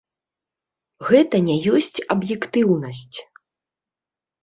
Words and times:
Гэта 1.09 1.43
не 1.51 1.55
ёсць 1.81 1.99
аб'ектыўнасць. 2.17 3.17